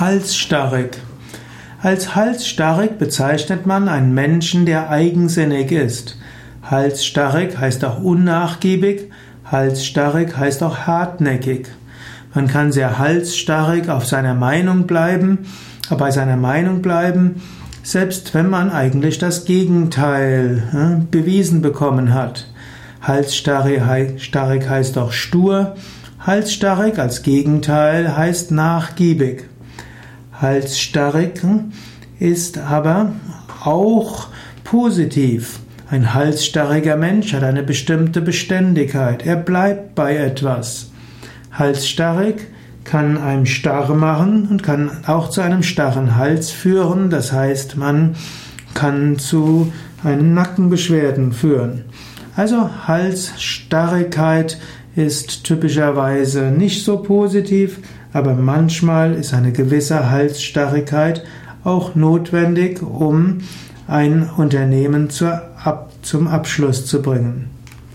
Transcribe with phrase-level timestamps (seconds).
[0.00, 0.96] Halsstarrig.
[1.80, 6.18] Als halsstarrig bezeichnet man einen Menschen, der eigensinnig ist.
[6.64, 9.12] Halsstarrig heißt auch unnachgiebig,
[9.44, 11.68] halsstarrig heißt auch hartnäckig.
[12.34, 15.46] Man kann sehr halsstarrig auf seiner Meinung bleiben,
[15.96, 17.40] bei seiner Meinung bleiben,
[17.84, 22.48] selbst wenn man eigentlich das Gegenteil äh, bewiesen bekommen hat.
[23.00, 25.76] Halsstarrig heißt auch stur,
[26.18, 29.44] halsstarrig als Gegenteil heißt nachgiebig.
[30.44, 31.40] Halsstarrig
[32.18, 33.14] ist aber
[33.64, 34.28] auch
[34.62, 35.60] positiv.
[35.88, 39.24] Ein halsstarriger Mensch hat eine bestimmte Beständigkeit.
[39.24, 40.90] Er bleibt bei etwas.
[41.50, 42.46] Halsstarrig
[42.84, 47.08] kann einem starr machen und kann auch zu einem starren Hals führen.
[47.08, 48.14] Das heißt, man
[48.74, 51.86] kann zu einen Nackenbeschwerden führen.
[52.36, 54.58] Also Halsstarrigkeit
[54.96, 57.78] ist typischerweise nicht so positiv,
[58.12, 61.24] aber manchmal ist eine gewisse Halsstarrigkeit
[61.64, 63.38] auch notwendig, um
[63.86, 67.50] ein Unternehmen zum Abschluss zu bringen.